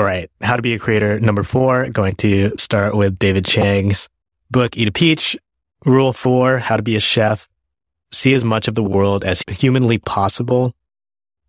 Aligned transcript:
All 0.00 0.06
right. 0.06 0.30
How 0.40 0.56
to 0.56 0.62
be 0.62 0.72
a 0.72 0.78
creator. 0.78 1.20
Number 1.20 1.42
four, 1.42 1.90
going 1.90 2.16
to 2.16 2.56
start 2.56 2.96
with 2.96 3.18
David 3.18 3.44
Chang's 3.44 4.08
book, 4.50 4.74
Eat 4.74 4.88
a 4.88 4.92
Peach. 4.92 5.36
Rule 5.84 6.14
four, 6.14 6.58
how 6.58 6.78
to 6.78 6.82
be 6.82 6.96
a 6.96 7.00
chef. 7.00 7.50
See 8.10 8.32
as 8.32 8.42
much 8.42 8.66
of 8.66 8.74
the 8.74 8.82
world 8.82 9.26
as 9.26 9.44
humanly 9.46 9.98
possible. 9.98 10.72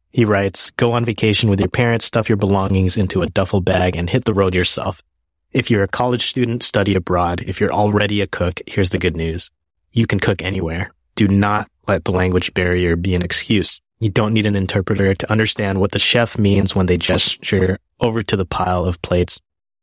He 0.09 0.25
writes, 0.25 0.69
go 0.71 0.91
on 0.91 1.05
vacation 1.05 1.49
with 1.49 1.61
your 1.61 1.69
parents, 1.69 2.03
stuff 2.03 2.27
your 2.27 2.35
belongings 2.35 2.97
into 2.97 3.21
a 3.21 3.29
duffel 3.29 3.61
bag 3.61 3.95
and 3.95 4.09
hit 4.09 4.25
the 4.25 4.33
road 4.33 4.53
yourself. 4.53 5.01
If 5.53 5.71
you're 5.71 5.83
a 5.83 5.87
college 5.87 6.27
student, 6.27 6.61
study 6.61 6.93
abroad. 6.93 7.45
If 7.47 7.61
you're 7.61 7.71
already 7.71 8.19
a 8.19 8.27
cook, 8.27 8.59
here's 8.67 8.89
the 8.89 8.99
good 8.99 9.15
news. 9.15 9.49
You 9.93 10.07
can 10.07 10.19
cook 10.19 10.41
anywhere. 10.41 10.91
Do 11.15 11.29
not 11.29 11.69
let 11.87 12.03
the 12.03 12.11
language 12.11 12.53
barrier 12.53 12.97
be 12.97 13.15
an 13.15 13.21
excuse. 13.21 13.79
You 14.01 14.09
don't 14.09 14.33
need 14.33 14.47
an 14.47 14.55
interpreter 14.55 15.13
to 15.13 15.31
understand 15.31 15.79
what 15.79 15.91
the 15.91 15.99
chef 15.99 16.35
means 16.35 16.75
when 16.75 16.87
they 16.87 16.97
gesture 16.97 17.77
over 17.99 18.23
to 18.23 18.35
the 18.35 18.47
pile 18.47 18.83
of 18.83 18.99
plates 19.03 19.39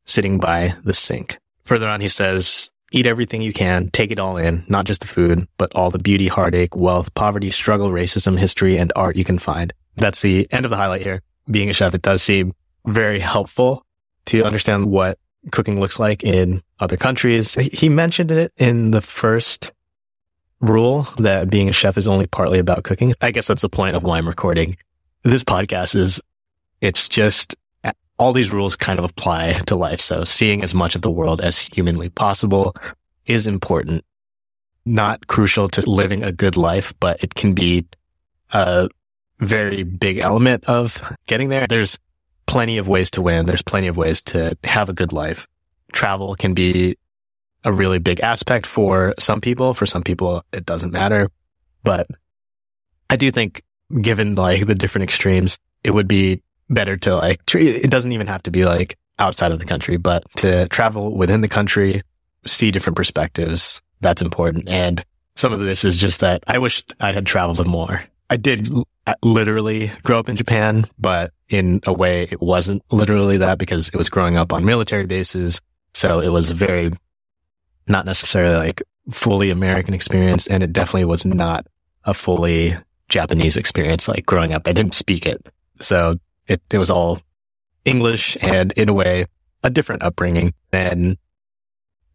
sitting 0.07 0.39
by 0.39 0.75
the 0.83 0.93
sink. 0.93 1.39
Further 1.63 1.89
on, 1.89 2.01
he 2.01 2.09
says, 2.09 2.73
eat 2.91 3.07
everything 3.07 3.43
you 3.43 3.53
can, 3.53 3.91
take 3.91 4.11
it 4.11 4.19
all 4.19 4.37
in, 4.37 4.65
not 4.67 4.87
just 4.87 5.03
the 5.03 5.07
food, 5.07 5.47
but 5.57 5.73
all 5.77 5.91
the 5.91 6.01
beauty, 6.01 6.27
heartache, 6.27 6.75
wealth, 6.75 7.15
poverty, 7.15 7.53
struggle, 7.53 7.91
racism, 7.91 8.37
history, 8.37 8.77
and 8.77 8.93
art 8.97 9.15
you 9.15 9.23
can 9.23 9.39
find. 9.39 9.73
That's 9.95 10.21
the 10.21 10.49
end 10.51 10.67
of 10.67 10.71
the 10.71 10.77
highlight 10.77 11.03
here. 11.03 11.23
Being 11.49 11.71
a 11.71 11.73
chef, 11.73 11.95
it 11.95 12.03
does 12.03 12.21
seem 12.21 12.55
very 12.87 13.21
helpful 13.21 13.87
to 14.27 14.43
understand 14.43 14.87
what 14.87 15.17
cooking 15.53 15.79
looks 15.79 16.01
like 16.01 16.25
in 16.25 16.61
other 16.81 16.97
countries. 16.97 17.55
He 17.55 17.89
mentioned 17.89 18.33
it 18.33 18.53
in 18.57 18.91
the 18.91 19.01
first 19.01 19.71
rule 20.61 21.03
that 21.19 21.51
being 21.51 21.69
a 21.69 21.73
chef 21.73 21.97
is 21.97 22.09
only 22.09 22.27
partly 22.27 22.59
about 22.59 22.85
cooking. 22.85 23.15
I 23.21 23.31
guess 23.31 23.47
that's 23.47 23.63
the 23.63 23.69
point 23.69 23.97
of 23.97 24.03
why 24.03 24.19
I'm 24.19 24.29
recording 24.29 24.77
this 25.23 25.45
podcast 25.45 25.95
is 25.95 26.21
it's 26.81 27.09
just 27.09 27.57
all 28.19 28.33
these 28.33 28.53
rules 28.53 28.77
kind 28.77 28.99
of 28.99 29.05
apply 29.05 29.53
to 29.67 29.77
life. 29.77 30.01
So 30.01 30.25
seeing 30.25 30.63
as 30.63 30.75
much 30.75 30.95
of 30.97 31.03
the 31.03 31.11
world 31.11 31.41
as 31.41 31.59
humanly 31.59 32.09
possible 32.09 32.75
is 33.27 33.47
important. 33.47 34.05
Not 34.85 35.27
crucial 35.27 35.69
to 35.71 35.89
living 35.89 36.25
a 36.25 36.33
good 36.33 36.57
life, 36.57 36.95
but 36.99 37.23
it 37.23 37.35
can 37.35 37.53
be 37.53 37.87
a 38.53 38.89
very 39.39 39.85
big 39.85 40.19
element 40.19 40.65
of 40.65 41.01
getting 41.27 41.49
there. 41.49 41.67
There's 41.69 41.99
plenty 42.47 42.79
of 42.79 42.89
ways 42.89 43.11
to 43.13 43.23
win. 43.23 43.47
There's 43.47 43.63
plenty 43.63 43.87
of 43.87 43.97
ways 43.97 44.23
to 44.23 44.57
have 44.65 44.89
a 44.89 44.95
good 44.95 45.13
life. 45.13 45.47
Travel 45.93 46.35
can 46.35 46.55
be 46.55 46.97
a 47.65 47.73
really 47.73 47.99
big 47.99 48.21
aspect 48.21 48.67
for 48.67 49.15
some 49.19 49.41
people. 49.41 49.75
For 49.75 49.87
some 49.87 50.03
people, 50.03 50.45
it 50.53 50.67
doesn't 50.67 50.93
matter. 50.93 51.29
But 51.83 52.07
I 53.11 53.17
do 53.17 53.31
think 53.31 53.63
given 54.01 54.35
like 54.35 54.67
the 54.67 54.75
different 54.75 55.05
extremes, 55.05 55.59
it 55.83 55.93
would 55.93 56.09
be 56.09 56.43
better 56.69 56.97
to 56.99 57.17
like, 57.17 57.41
it 57.55 57.91
doesn't 57.91 58.13
even 58.13 58.27
have 58.27 58.43
to 58.45 58.51
be 58.51 58.65
like 58.65 58.97
outside 59.19 59.53
of 59.53 59.59
the 59.59 59.65
country, 59.65 59.97
but 59.97 60.25
to 60.37 60.69
travel 60.69 61.17
within 61.17 61.41
the 61.41 61.49
country, 61.49 62.03
see 62.47 62.71
different 62.71 62.97
perspectives. 62.97 63.81
That's 64.01 64.23
important. 64.23 64.69
And 64.69 65.05
some 65.35 65.53
of 65.53 65.61
this 65.61 65.85
is 65.85 65.97
just 65.97 66.21
that 66.21 66.45
I 66.47 66.59
wish 66.59 66.85
I 67.01 67.13
had 67.13 67.27
traveled 67.27 67.67
more. 67.67 68.05
I 68.31 68.37
did 68.37 68.71
literally 69.23 69.91
grow 70.03 70.19
up 70.19 70.29
in 70.29 70.37
Japan, 70.37 70.85
but 70.99 71.33
in 71.49 71.81
a 71.85 71.93
way 71.93 72.29
it 72.31 72.43
wasn't 72.43 72.83
literally 72.91 73.39
that 73.39 73.59
because 73.59 73.89
it 73.89 73.97
was 73.97 74.11
growing 74.11 74.37
up 74.37 74.53
on 74.53 74.65
military 74.65 75.07
bases. 75.07 75.61
So 75.95 76.21
it 76.21 76.29
was 76.29 76.51
very 76.51 76.93
not 77.89 78.07
necessarily 78.07 78.57
like 78.57 78.83
fully 79.11 79.51
American 79.51 79.95
experience. 79.95 80.47
And 80.47 80.63
it 80.63 80.73
definitely 80.73 81.07
was 81.07 81.25
not 81.25 81.67
a 82.05 82.15
fully 82.15 82.77
Japanese 83.09 83.57
experience. 83.57 84.09
Like 84.09 84.27
growing 84.27 84.53
up, 84.53 84.63
I 84.67 84.73
didn't 84.73 84.95
speak 84.95 85.27
it. 85.27 85.47
So 85.81 86.19
it, 86.47 86.61
it 86.71 86.79
was 86.79 86.91
all 86.91 87.19
English 87.85 88.37
and 88.41 88.73
in 88.73 88.89
a 88.89 88.95
way 88.95 89.27
a 89.63 89.71
different 89.71 90.03
upbringing 90.03 90.55
than 90.71 91.17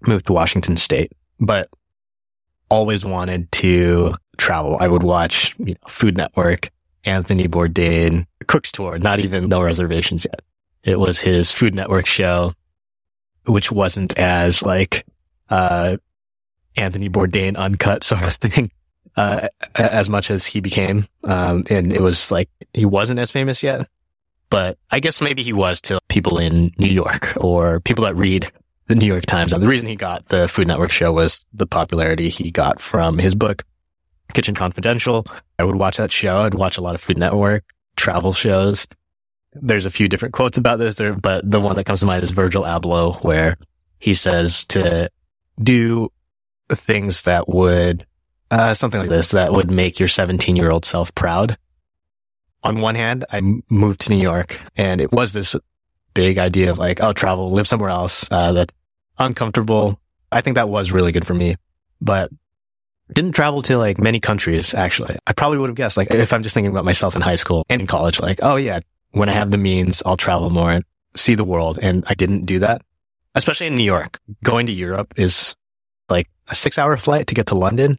moved 0.01 0.27
to 0.27 0.33
Washington 0.33 0.77
state, 0.77 1.11
but 1.39 1.69
always 2.69 3.05
wanted 3.05 3.51
to 3.53 4.16
travel. 4.38 4.78
I 4.79 4.88
would 4.88 5.03
watch 5.03 5.55
you 5.59 5.73
know, 5.73 5.88
Food 5.88 6.17
Network, 6.17 6.69
Anthony 7.05 7.47
Bourdain, 7.47 8.25
Cook's 8.47 8.72
Tour, 8.72 8.97
not 8.97 9.19
even 9.19 9.50
no 9.50 9.61
reservations 9.61 10.25
yet. 10.25 10.41
It 10.84 11.00
was 11.00 11.22
his 11.22 11.51
Food 11.51 11.75
Network 11.75 12.05
show, 12.05 12.53
which 13.45 13.72
wasn't 13.72 14.17
as 14.17 14.63
like 14.63 15.05
uh, 15.49 15.97
Anthony 16.75 17.09
Bourdain 17.09 17.55
uncut 17.55 18.03
sort 18.03 18.23
of 18.23 18.33
thing, 18.35 18.71
uh, 19.15 19.47
as 19.75 20.09
much 20.09 20.31
as 20.31 20.45
he 20.45 20.61
became. 20.61 21.07
Um, 21.23 21.63
and 21.69 21.93
it 21.93 22.01
was 22.01 22.31
like, 22.31 22.49
he 22.73 22.85
wasn't 22.85 23.19
as 23.19 23.31
famous 23.31 23.63
yet, 23.63 23.87
but 24.49 24.77
I 24.91 24.99
guess 24.99 25.21
maybe 25.21 25.43
he 25.43 25.53
was 25.53 25.81
to 25.81 25.99
people 26.09 26.37
in 26.37 26.71
New 26.77 26.87
York 26.87 27.33
or 27.37 27.79
people 27.79 28.05
that 28.05 28.15
read 28.15 28.51
the 28.87 28.95
New 28.95 29.05
York 29.05 29.25
Times. 29.25 29.53
And 29.53 29.63
the 29.63 29.67
reason 29.67 29.87
he 29.87 29.95
got 29.95 30.27
the 30.27 30.47
Food 30.47 30.67
Network 30.67 30.91
show 30.91 31.11
was 31.11 31.45
the 31.53 31.65
popularity 31.65 32.29
he 32.29 32.51
got 32.51 32.81
from 32.81 33.17
his 33.17 33.33
book, 33.35 33.63
Kitchen 34.33 34.55
Confidential. 34.55 35.25
I 35.57 35.63
would 35.63 35.75
watch 35.75 35.97
that 35.97 36.11
show. 36.11 36.39
I'd 36.39 36.53
watch 36.53 36.77
a 36.77 36.81
lot 36.81 36.95
of 36.95 37.01
Food 37.01 37.17
Network 37.17 37.63
travel 37.95 38.33
shows. 38.33 38.87
There's 39.53 39.85
a 39.85 39.91
few 39.91 40.07
different 40.07 40.33
quotes 40.33 40.57
about 40.57 40.79
this 40.79 40.95
there, 40.95 41.13
but 41.13 41.49
the 41.49 41.61
one 41.61 41.75
that 41.75 41.85
comes 41.85 41.99
to 41.99 42.07
mind 42.07 42.23
is 42.23 42.31
Virgil 42.31 42.63
Abloh, 42.63 43.23
where 43.23 43.55
he 43.99 44.13
says 44.13 44.65
to 44.65 45.09
do 45.62 46.09
things 46.72 47.24
that 47.24 47.47
would, 47.47 48.06
uh, 48.52 48.74
something 48.74 49.00
like 49.00 49.09
this, 49.09 49.31
that 49.31 49.53
would 49.53 49.69
make 49.69 50.00
your 50.00 50.08
17 50.08 50.56
year 50.56 50.72
old 50.72 50.86
self 50.86 51.14
proud. 51.16 51.58
On 52.64 52.80
one 52.80 52.96
hand, 52.96 53.25
I 53.30 53.41
moved 53.69 54.02
to 54.02 54.12
New 54.12 54.22
York 54.22 54.59
and 54.78 55.02
it 55.02 55.12
was 55.12 55.34
this 55.34 55.56
big 56.14 56.38
idea 56.38 56.72
of 56.72 56.78
like, 56.78 57.02
I'll 57.02 57.14
travel, 57.14 57.52
live 57.52 57.68
somewhere 57.68 57.90
else, 57.90 58.25
uh, 58.31 58.53
that 58.53 58.72
uncomfortable. 59.18 60.00
I 60.31 60.41
think 60.41 60.56
that 60.56 60.69
was 60.69 60.91
really 60.91 61.12
good 61.12 61.28
for 61.28 61.34
me, 61.34 61.58
but 62.02 62.31
didn't 63.12 63.34
travel 63.34 63.62
to 63.64 63.78
like 63.78 64.00
many 64.00 64.20
countries 64.20 64.74
actually. 64.74 65.18
I 65.28 65.34
probably 65.34 65.58
would 65.58 65.70
have 65.70 65.75
guessed 65.75 65.97
like 65.97 66.09
if 66.12 66.31
I'm 66.34 66.41
just 66.41 66.53
thinking 66.53 66.72
about 66.72 66.85
myself 66.85 67.16
in 67.16 67.22
high 67.22 67.35
school 67.35 67.66
and 67.70 67.81
in 67.81 67.88
college, 67.88 68.20
like, 68.20 68.40
oh 68.41 68.56
yeah, 68.56 68.80
when 69.12 69.30
I 69.30 69.34
have 69.34 69.52
the 69.52 69.58
means, 69.58 70.02
I'll 70.06 70.18
travel 70.18 70.50
more 70.50 70.72
and 70.72 70.85
see 71.16 71.35
the 71.35 71.44
world. 71.44 71.80
And 71.81 72.03
I 72.08 72.14
didn't 72.14 72.46
do 72.46 72.59
that 72.59 72.81
especially 73.35 73.67
in 73.67 73.75
New 73.75 73.83
York. 73.83 74.19
Going 74.44 74.66
to 74.67 74.71
Europe 74.71 75.13
is 75.17 75.55
like 76.09 76.29
a 76.47 76.55
six 76.55 76.77
hour 76.77 76.97
flight 76.97 77.27
to 77.27 77.35
get 77.35 77.47
to 77.47 77.55
London. 77.55 77.97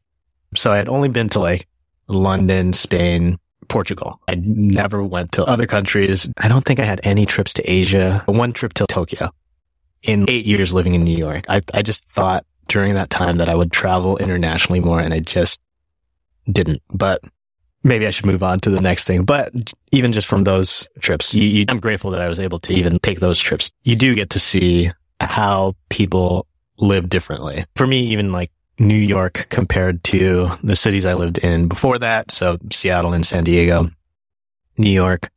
So 0.55 0.73
I 0.73 0.77
had 0.77 0.89
only 0.89 1.09
been 1.09 1.29
to 1.31 1.41
like 1.41 1.67
London, 2.07 2.73
Spain, 2.73 3.39
Portugal. 3.69 4.21
I 4.29 4.35
never 4.37 5.03
went 5.03 5.33
to 5.33 5.45
other 5.45 5.67
countries. 5.67 6.29
I 6.37 6.49
don't 6.49 6.65
think 6.65 6.81
I 6.81 6.85
had 6.85 7.01
any 7.03 7.27
trips 7.27 7.55
to 7.55 7.71
Asia. 7.71 8.23
One 8.27 8.53
trip 8.53 8.75
to 8.75 8.87
Tokyo 8.87 9.31
in 10.03 10.27
eight 10.29 10.47
years 10.47 10.73
living 10.73 10.95
in 10.95 11.05
New 11.05 11.17
York. 11.17 11.45
I, 11.49 11.63
I 11.73 11.83
just 11.83 12.09
thought 12.09 12.45
during 12.69 12.95
that 12.95 13.11
time 13.11 13.39
that 13.39 13.49
I 13.49 13.55
would 13.55 13.73
travel 13.73 14.17
internationally 14.19 14.81
more 14.81 15.01
and 15.01 15.13
I 15.13 15.21
just 15.21 15.61
didn't. 16.51 16.83
But 16.93 17.23
maybe 17.83 18.07
I 18.07 18.11
should 18.11 18.27
move 18.27 18.43
on 18.43 18.59
to 18.61 18.71
the 18.71 18.81
next 18.81 19.05
thing. 19.05 19.25
But 19.25 19.53
even 19.93 20.13
just 20.13 20.27
from 20.27 20.45
those 20.45 20.89
trips, 21.01 21.35
you, 21.35 21.45
you, 21.45 21.65
I'm 21.69 21.81
grateful 21.81 22.11
that 22.13 22.21
I 22.21 22.29
was 22.29 22.41
able 22.41 22.59
to 22.61 22.75
even 22.75 22.99
take 22.99 23.21
those 23.21 23.39
trips. 23.39 23.71
You 23.83 23.97
do 23.97 24.15
get 24.15 24.31
to 24.31 24.39
see 24.39 24.91
how 25.21 25.75
people 25.89 26.47
live 26.79 27.09
differently. 27.09 27.65
For 27.77 27.87
me, 27.87 28.01
even 28.09 28.33
like 28.33 28.51
New 28.79 28.95
York 28.97 29.47
compared 29.51 30.03
to 30.05 30.51
the 30.63 30.77
cities 30.77 31.07
I 31.07 31.15
lived 31.15 31.39
in 31.39 31.69
before 31.69 31.99
that. 31.99 32.33
So 32.33 32.59
Seattle 32.73 33.13
and 33.13 33.25
San 33.25 33.45
Diego, 33.45 33.91
New 34.77 34.91
York 34.91 35.31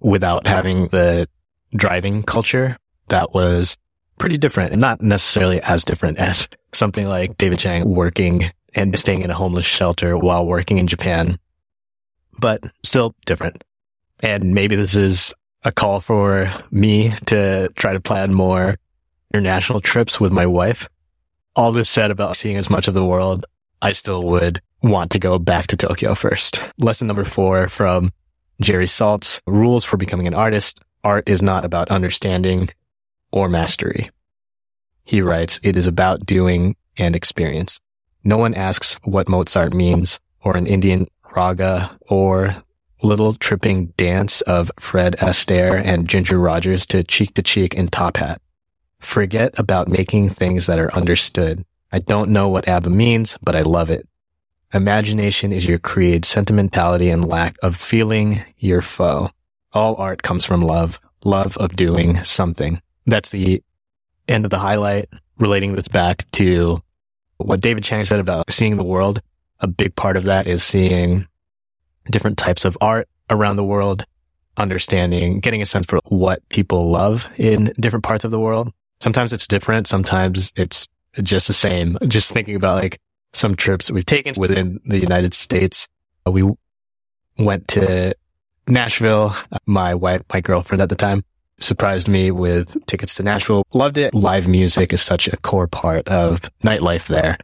without 0.00 0.46
having 0.46 0.88
the 0.88 1.28
driving 1.74 2.22
culture 2.22 2.76
that 3.08 3.34
was 3.34 3.76
pretty 4.18 4.38
different 4.38 4.72
and 4.72 4.80
not 4.80 5.00
necessarily 5.00 5.60
as 5.62 5.84
different 5.84 6.18
as 6.18 6.48
something 6.72 7.06
like 7.06 7.36
David 7.38 7.58
Chang 7.58 7.92
working 7.92 8.50
and 8.74 8.98
staying 8.98 9.22
in 9.22 9.30
a 9.30 9.34
homeless 9.34 9.66
shelter 9.66 10.16
while 10.16 10.46
working 10.46 10.78
in 10.78 10.86
Japan, 10.86 11.38
but 12.38 12.62
still 12.84 13.14
different. 13.26 13.64
And 14.20 14.54
maybe 14.54 14.76
this 14.76 14.96
is 14.96 15.34
a 15.64 15.72
call 15.72 16.00
for 16.00 16.52
me 16.70 17.12
to 17.26 17.70
try 17.76 17.92
to 17.92 18.00
plan 18.00 18.32
more 18.32 18.76
international 19.32 19.80
trips 19.80 20.20
with 20.20 20.32
my 20.32 20.46
wife. 20.46 20.88
All 21.56 21.72
this 21.72 21.88
said 21.88 22.10
about 22.10 22.36
seeing 22.36 22.56
as 22.56 22.70
much 22.70 22.88
of 22.88 22.94
the 22.94 23.04
world, 23.04 23.44
I 23.82 23.92
still 23.92 24.24
would 24.24 24.60
want 24.82 25.10
to 25.12 25.18
go 25.18 25.38
back 25.38 25.66
to 25.68 25.76
Tokyo 25.76 26.14
first. 26.14 26.62
Lesson 26.78 27.06
number 27.06 27.24
four 27.24 27.68
from 27.68 28.12
Jerry 28.60 28.86
Saltz, 28.86 29.40
rules 29.46 29.84
for 29.84 29.96
becoming 29.96 30.26
an 30.26 30.34
artist. 30.34 30.80
Art 31.04 31.28
is 31.28 31.42
not 31.42 31.64
about 31.64 31.90
understanding 31.90 32.68
or 33.30 33.48
mastery. 33.48 34.10
He 35.04 35.22
writes, 35.22 35.60
it 35.62 35.76
is 35.76 35.86
about 35.86 36.26
doing 36.26 36.76
and 36.96 37.14
experience. 37.14 37.80
No 38.24 38.36
one 38.36 38.54
asks 38.54 38.98
what 39.04 39.28
Mozart 39.28 39.72
means 39.72 40.20
or 40.42 40.56
an 40.56 40.66
Indian 40.66 41.06
raga 41.34 41.96
or 42.08 42.62
little 43.02 43.34
tripping 43.34 43.86
dance 43.96 44.40
of 44.42 44.72
Fred 44.80 45.16
Astaire 45.18 45.80
and 45.84 46.08
Ginger 46.08 46.38
Rogers 46.38 46.86
to 46.88 47.04
cheek 47.04 47.34
to 47.34 47.42
cheek 47.42 47.74
in 47.74 47.88
top 47.88 48.16
hat. 48.16 48.40
Forget 49.00 49.58
about 49.58 49.88
making 49.88 50.30
things 50.30 50.66
that 50.66 50.78
are 50.78 50.92
understood. 50.94 51.64
I 51.92 52.00
don't 52.00 52.30
know 52.30 52.48
what 52.48 52.68
ABBA 52.68 52.90
means, 52.90 53.38
but 53.42 53.56
I 53.56 53.62
love 53.62 53.90
it. 53.90 54.06
Imagination 54.74 55.52
is 55.52 55.64
your 55.64 55.78
created 55.78 56.24
sentimentality 56.24 57.08
and 57.08 57.26
lack 57.26 57.56
of 57.62 57.76
feeling 57.76 58.42
your 58.58 58.82
foe. 58.82 59.30
All 59.72 59.96
art 59.96 60.22
comes 60.22 60.44
from 60.44 60.62
love. 60.62 61.00
love 61.24 61.56
of 61.56 61.74
doing 61.74 62.22
something. 62.24 62.80
That's 63.06 63.30
the 63.30 63.62
end 64.28 64.44
of 64.44 64.50
the 64.50 64.58
highlight, 64.58 65.08
relating 65.38 65.74
this 65.74 65.88
back 65.88 66.30
to 66.32 66.82
what 67.38 67.60
David 67.60 67.84
Chang 67.84 68.04
said 68.04 68.20
about 68.20 68.50
seeing 68.52 68.76
the 68.76 68.84
world. 68.84 69.20
A 69.60 69.66
big 69.66 69.96
part 69.96 70.16
of 70.16 70.24
that 70.24 70.46
is 70.46 70.62
seeing 70.62 71.26
different 72.10 72.38
types 72.38 72.64
of 72.64 72.76
art 72.80 73.08
around 73.30 73.56
the 73.56 73.64
world, 73.64 74.04
understanding, 74.56 75.40
getting 75.40 75.62
a 75.62 75.66
sense 75.66 75.86
for 75.86 76.00
what 76.04 76.46
people 76.48 76.90
love 76.90 77.30
in 77.36 77.72
different 77.80 78.04
parts 78.04 78.24
of 78.24 78.30
the 78.30 78.40
world. 78.40 78.72
Sometimes 79.00 79.32
it's 79.32 79.46
different. 79.46 79.86
Sometimes 79.86 80.52
it's 80.56 80.88
just 81.22 81.46
the 81.46 81.52
same. 81.52 81.98
Just 82.06 82.30
thinking 82.30 82.56
about 82.56 82.82
like 82.82 83.00
some 83.32 83.54
trips 83.54 83.90
we've 83.90 84.06
taken 84.06 84.34
within 84.38 84.80
the 84.84 84.98
United 84.98 85.34
States. 85.34 85.88
We 86.26 86.50
went 87.38 87.68
to 87.68 88.14
Nashville. 88.66 89.34
My 89.66 89.94
wife, 89.94 90.22
my 90.32 90.40
girlfriend 90.40 90.82
at 90.82 90.88
the 90.88 90.96
time 90.96 91.22
surprised 91.60 92.08
me 92.08 92.30
with 92.30 92.76
tickets 92.86 93.14
to 93.16 93.22
Nashville. 93.22 93.64
Loved 93.72 93.98
it. 93.98 94.14
Live 94.14 94.46
music 94.46 94.92
is 94.92 95.02
such 95.02 95.28
a 95.28 95.36
core 95.38 95.66
part 95.66 96.08
of 96.08 96.40
nightlife 96.62 97.06
there. 97.06 97.36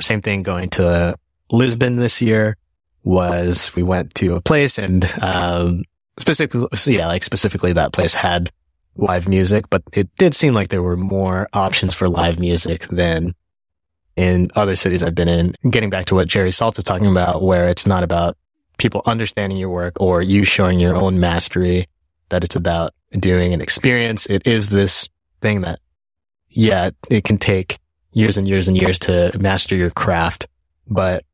Same 0.00 0.22
thing 0.22 0.42
going 0.42 0.70
to 0.70 1.16
Lisbon 1.50 1.96
this 1.96 2.20
year 2.20 2.56
was 3.02 3.74
we 3.74 3.82
went 3.82 4.14
to 4.16 4.34
a 4.34 4.40
place 4.40 4.78
and, 4.78 5.04
um, 5.22 5.84
specifically, 6.18 6.66
yeah, 6.86 7.06
like 7.06 7.24
specifically 7.24 7.72
that 7.72 7.92
place 7.92 8.14
had 8.14 8.50
live 8.96 9.28
music, 9.28 9.68
but 9.70 9.82
it 9.92 10.08
did 10.16 10.34
seem 10.34 10.54
like 10.54 10.68
there 10.68 10.82
were 10.82 10.96
more 10.96 11.48
options 11.52 11.94
for 11.94 12.08
live 12.08 12.38
music 12.38 12.86
than 12.88 13.34
in 14.16 14.50
other 14.54 14.76
cities 14.76 15.02
I've 15.02 15.14
been 15.14 15.28
in. 15.28 15.54
Getting 15.70 15.90
back 15.90 16.06
to 16.06 16.14
what 16.14 16.28
Jerry 16.28 16.50
Saltz 16.50 16.78
is 16.78 16.84
talking 16.84 17.06
about, 17.06 17.42
where 17.42 17.68
it's 17.68 17.86
not 17.86 18.02
about 18.02 18.36
people 18.78 19.02
understanding 19.06 19.58
your 19.58 19.70
work 19.70 20.00
or 20.00 20.22
you 20.22 20.44
showing 20.44 20.80
your 20.80 20.94
own 20.94 21.20
mastery, 21.20 21.86
that 22.28 22.44
it's 22.44 22.56
about 22.56 22.94
doing 23.18 23.52
an 23.52 23.60
experience. 23.60 24.26
It 24.26 24.46
is 24.46 24.70
this 24.70 25.08
thing 25.40 25.62
that, 25.62 25.80
yeah, 26.48 26.90
it 27.10 27.24
can 27.24 27.38
take 27.38 27.78
years 28.12 28.38
and 28.38 28.48
years 28.48 28.68
and 28.68 28.76
years 28.76 28.98
to 29.00 29.36
master 29.38 29.76
your 29.76 29.90
craft, 29.90 30.46
but 30.88 31.24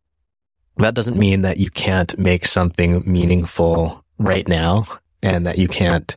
that 0.79 0.95
doesn't 0.95 1.19
mean 1.19 1.43
that 1.43 1.59
you 1.59 1.71
can't 1.71 2.17
make 2.19 2.47
something 2.47 3.03
meaningful 3.07 4.05
right 4.19 4.47
now 4.49 4.87
and 5.23 5.47
that 5.47 5.59
you 5.59 5.69
can't 5.69 6.17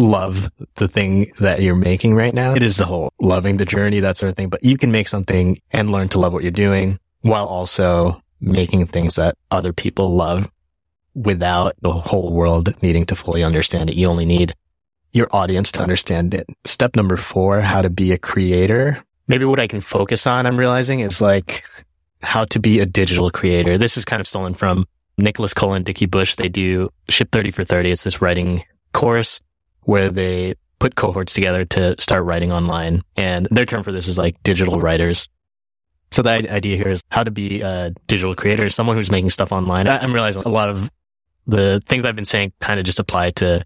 love 0.00 0.50
the 0.76 0.88
thing 0.88 1.32
that 1.40 1.60
you're 1.60 1.74
making 1.74 2.14
right 2.14 2.34
now. 2.34 2.54
It 2.54 2.62
is 2.62 2.76
the 2.76 2.86
whole 2.86 3.12
loving 3.20 3.56
the 3.56 3.64
journey, 3.64 4.00
that 4.00 4.16
sort 4.16 4.30
of 4.30 4.36
thing, 4.36 4.48
but 4.48 4.64
you 4.64 4.76
can 4.76 4.90
make 4.90 5.08
something 5.08 5.60
and 5.70 5.92
learn 5.92 6.08
to 6.10 6.18
love 6.18 6.32
what 6.32 6.42
you're 6.42 6.50
doing 6.50 6.98
while 7.22 7.46
also 7.46 8.22
making 8.40 8.86
things 8.86 9.16
that 9.16 9.36
other 9.50 9.72
people 9.72 10.14
love 10.14 10.50
without 11.14 11.74
the 11.82 11.92
whole 11.92 12.32
world 12.32 12.74
needing 12.82 13.04
to 13.06 13.16
fully 13.16 13.42
understand 13.42 13.90
it. 13.90 13.96
You 13.96 14.08
only 14.08 14.24
need 14.24 14.54
your 15.12 15.28
audience 15.32 15.72
to 15.72 15.82
understand 15.82 16.34
it. 16.34 16.46
Step 16.64 16.96
number 16.96 17.16
four, 17.16 17.60
how 17.60 17.82
to 17.82 17.90
be 17.90 18.12
a 18.12 18.18
creator. 18.18 19.02
Maybe 19.28 19.44
what 19.44 19.60
I 19.60 19.66
can 19.66 19.80
focus 19.80 20.26
on, 20.26 20.46
I'm 20.46 20.56
realizing 20.56 21.00
is 21.00 21.20
like 21.20 21.64
how 22.22 22.44
to 22.46 22.60
be 22.60 22.80
a 22.80 22.86
digital 22.86 23.30
creator. 23.30 23.76
This 23.76 23.96
is 23.96 24.04
kind 24.04 24.20
of 24.20 24.26
stolen 24.26 24.54
from 24.54 24.86
Nicholas 25.18 25.52
Cole 25.52 25.74
and 25.74 25.84
Dickie 25.84 26.06
Bush. 26.06 26.36
They 26.36 26.48
do 26.48 26.90
Ship 27.08 27.28
30 27.30 27.50
for 27.50 27.64
30. 27.64 27.90
It's 27.90 28.04
this 28.04 28.22
writing 28.22 28.64
course 28.92 29.40
where 29.82 30.10
they 30.10 30.54
put 30.78 30.94
cohorts 30.94 31.34
together 31.34 31.64
to 31.66 31.94
start 32.00 32.24
writing 32.24 32.52
online. 32.52 33.02
And 33.16 33.46
their 33.50 33.66
term 33.66 33.82
for 33.82 33.92
this 33.92 34.08
is 34.08 34.18
like 34.18 34.42
digital 34.42 34.80
writers. 34.80 35.28
So 36.10 36.22
the 36.22 36.30
idea 36.30 36.76
here 36.76 36.88
is 36.88 37.04
how 37.10 37.22
to 37.22 37.30
be 37.30 37.60
a 37.60 37.92
digital 38.08 38.34
creator, 38.34 38.68
someone 38.68 38.96
who's 38.96 39.10
making 39.10 39.30
stuff 39.30 39.52
online. 39.52 39.86
I'm 39.86 40.12
realizing 40.12 40.42
a 40.44 40.48
lot 40.48 40.68
of 40.68 40.90
the 41.46 41.82
things 41.86 42.04
I've 42.04 42.16
been 42.16 42.24
saying 42.24 42.52
kind 42.60 42.80
of 42.80 42.86
just 42.86 42.98
apply 42.98 43.30
to 43.32 43.64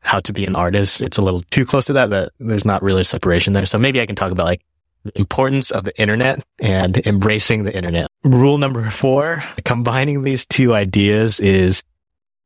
how 0.00 0.20
to 0.20 0.32
be 0.32 0.46
an 0.46 0.56
artist. 0.56 1.02
It's 1.02 1.18
a 1.18 1.22
little 1.22 1.42
too 1.50 1.66
close 1.66 1.86
to 1.86 1.92
that, 1.94 2.10
that 2.10 2.32
there's 2.38 2.64
not 2.64 2.82
really 2.82 3.02
a 3.02 3.04
separation 3.04 3.52
there. 3.52 3.66
So 3.66 3.78
maybe 3.78 4.00
I 4.00 4.06
can 4.06 4.16
talk 4.16 4.32
about 4.32 4.46
like 4.46 4.62
the 5.04 5.18
importance 5.18 5.70
of 5.70 5.84
the 5.84 6.00
internet 6.00 6.42
and 6.60 6.96
embracing 7.06 7.64
the 7.64 7.74
internet. 7.74 8.08
Rule 8.24 8.58
number 8.58 8.88
four, 8.90 9.42
combining 9.64 10.22
these 10.22 10.46
two 10.46 10.74
ideas 10.74 11.40
is 11.40 11.82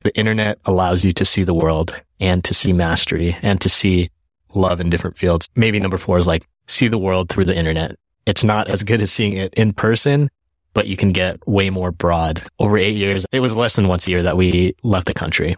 the 0.02 0.16
internet 0.16 0.58
allows 0.64 1.04
you 1.04 1.12
to 1.12 1.24
see 1.24 1.44
the 1.44 1.54
world 1.54 1.94
and 2.20 2.42
to 2.44 2.54
see 2.54 2.72
mastery 2.72 3.36
and 3.42 3.60
to 3.60 3.68
see 3.68 4.10
love 4.54 4.80
in 4.80 4.90
different 4.90 5.18
fields. 5.18 5.48
Maybe 5.54 5.80
number 5.80 5.98
four 5.98 6.18
is 6.18 6.26
like 6.26 6.46
see 6.66 6.88
the 6.88 6.98
world 6.98 7.28
through 7.28 7.44
the 7.44 7.56
internet. 7.56 7.96
It's 8.26 8.44
not 8.44 8.68
as 8.68 8.82
good 8.82 9.00
as 9.00 9.12
seeing 9.12 9.34
it 9.34 9.54
in 9.54 9.72
person, 9.72 10.30
but 10.72 10.86
you 10.86 10.96
can 10.96 11.12
get 11.12 11.46
way 11.46 11.70
more 11.70 11.92
broad. 11.92 12.42
Over 12.58 12.78
eight 12.78 12.96
years, 12.96 13.26
it 13.32 13.40
was 13.40 13.56
less 13.56 13.76
than 13.76 13.88
once 13.88 14.06
a 14.06 14.10
year 14.10 14.22
that 14.22 14.36
we 14.36 14.74
left 14.82 15.06
the 15.06 15.14
country 15.14 15.56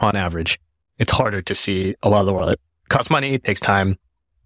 on 0.00 0.16
average 0.16 0.58
it's 0.98 1.12
harder 1.12 1.42
to 1.42 1.54
see 1.54 1.94
a 2.02 2.08
lot 2.08 2.20
of 2.20 2.26
the 2.26 2.32
world. 2.32 2.50
It 2.50 2.60
costs 2.88 3.10
money, 3.10 3.34
it 3.34 3.44
takes 3.44 3.60
time, 3.60 3.96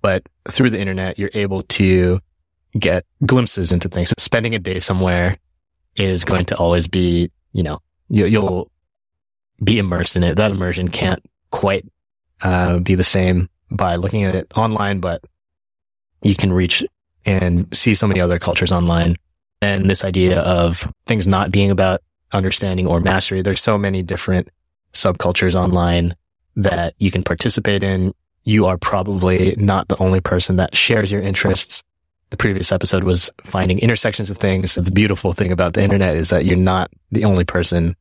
but 0.02 0.28
through 0.48 0.70
the 0.70 0.80
internet, 0.80 1.18
you're 1.18 1.30
able 1.34 1.62
to 1.62 2.20
get 2.78 3.04
glimpses 3.26 3.72
into 3.72 3.88
things. 3.88 4.12
Spending 4.18 4.54
a 4.54 4.58
day 4.58 4.78
somewhere 4.78 5.38
is 5.96 6.24
going 6.24 6.46
to 6.46 6.56
always 6.56 6.88
be, 6.88 7.30
you 7.52 7.62
know, 7.62 7.80
you, 8.08 8.26
you'll 8.26 8.70
be 9.62 9.78
immersed 9.78 10.16
in 10.16 10.22
it. 10.22 10.36
That 10.36 10.50
immersion 10.50 10.88
can't 10.88 11.22
quite 11.50 11.86
uh, 12.42 12.78
be 12.78 12.94
the 12.94 13.04
same 13.04 13.48
by 13.70 13.96
looking 13.96 14.24
at 14.24 14.34
it 14.34 14.46
online, 14.56 15.00
but 15.00 15.22
you 16.22 16.34
can 16.34 16.52
reach 16.52 16.84
and 17.24 17.66
see 17.72 17.94
so 17.94 18.06
many 18.06 18.20
other 18.20 18.38
cultures 18.38 18.72
online. 18.72 19.16
And 19.62 19.90
this 19.90 20.04
idea 20.04 20.40
of 20.40 20.90
things 21.06 21.26
not 21.26 21.50
being 21.50 21.70
about 21.70 22.02
understanding 22.32 22.86
or 22.86 23.00
mastery. 23.00 23.42
There's 23.42 23.60
so 23.60 23.76
many 23.76 24.02
different 24.02 24.48
subcultures 24.94 25.54
online 25.54 26.14
that 26.56 26.94
you 26.98 27.10
can 27.10 27.22
participate 27.22 27.82
in. 27.82 28.14
You 28.44 28.66
are 28.66 28.78
probably 28.78 29.54
not 29.58 29.88
the 29.88 29.98
only 29.98 30.20
person 30.20 30.56
that 30.56 30.74
shares 30.74 31.12
your 31.12 31.20
interests. 31.20 31.82
The 32.30 32.36
previous 32.36 32.72
episode 32.72 33.04
was 33.04 33.30
finding 33.44 33.78
intersections 33.80 34.30
of 34.30 34.38
things. 34.38 34.76
The 34.76 34.90
beautiful 34.90 35.32
thing 35.32 35.52
about 35.52 35.74
the 35.74 35.82
internet 35.82 36.16
is 36.16 36.30
that 36.30 36.46
you're 36.46 36.56
not 36.56 36.90
the 37.10 37.24
only 37.24 37.44
person 37.44 37.96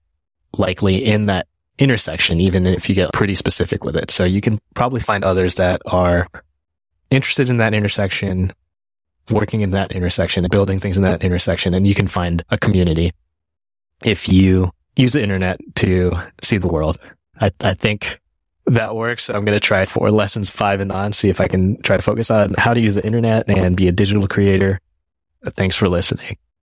likely 0.53 0.97
in 0.97 1.27
that 1.27 1.47
intersection, 1.77 2.41
even 2.41 2.67
if 2.67 2.89
you 2.89 2.95
get 2.95 3.13
pretty 3.13 3.35
specific 3.35 3.83
with 3.83 3.95
it. 3.95 4.11
So 4.11 4.23
you 4.23 4.41
can 4.41 4.59
probably 4.73 4.99
find 4.99 5.23
others 5.23 5.55
that 5.55 5.81
are 5.85 6.27
interested 7.09 7.49
in 7.49 7.57
that 7.57 7.73
intersection, 7.73 8.51
working 9.29 9.61
in 9.61 9.71
that 9.71 9.91
intersection, 9.93 10.45
building 10.49 10.79
things 10.79 10.97
in 10.97 11.03
that 11.03 11.23
intersection, 11.23 11.73
and 11.73 11.87
you 11.87 11.95
can 11.95 12.07
find 12.07 12.43
a 12.49 12.57
community 12.57 13.13
if 14.03 14.29
you 14.29 14.71
use 14.95 15.13
the 15.13 15.21
internet 15.21 15.59
to 15.75 16.11
see 16.41 16.57
the 16.57 16.67
world. 16.67 16.99
I, 17.39 17.51
I 17.61 17.73
think 17.73 18.19
that 18.65 18.95
works. 18.95 19.29
I'm 19.29 19.45
going 19.45 19.55
to 19.55 19.59
try 19.59 19.85
for 19.85 20.11
lessons 20.11 20.49
five 20.49 20.79
and 20.79 20.91
on, 20.91 21.13
see 21.13 21.29
if 21.29 21.39
I 21.39 21.47
can 21.47 21.81
try 21.81 21.95
to 21.95 22.03
focus 22.03 22.29
on 22.29 22.53
how 22.57 22.73
to 22.73 22.79
use 22.79 22.95
the 22.95 23.05
internet 23.05 23.49
and 23.49 23.75
be 23.75 23.87
a 23.87 23.91
digital 23.91 24.27
creator. 24.27 24.79
Thanks 25.55 25.75
for 25.75 25.87
listening. 25.87 26.37